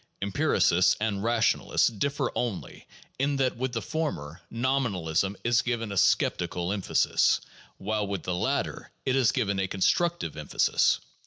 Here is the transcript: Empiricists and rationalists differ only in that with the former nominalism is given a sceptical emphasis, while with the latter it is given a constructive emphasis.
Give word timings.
Empiricists 0.19 0.97
and 0.99 1.23
rationalists 1.23 1.85
differ 1.87 2.31
only 2.33 2.87
in 3.19 3.35
that 3.35 3.55
with 3.55 3.71
the 3.73 3.83
former 3.83 4.41
nominalism 4.49 5.37
is 5.43 5.61
given 5.61 5.91
a 5.91 5.95
sceptical 5.95 6.73
emphasis, 6.73 7.39
while 7.77 8.07
with 8.07 8.23
the 8.23 8.33
latter 8.33 8.89
it 9.05 9.15
is 9.15 9.31
given 9.31 9.59
a 9.59 9.67
constructive 9.67 10.35
emphasis. 10.35 11.01